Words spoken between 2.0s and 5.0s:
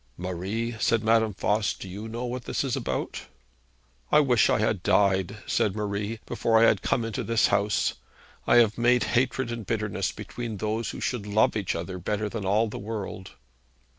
know what this is about?' 'I wish I had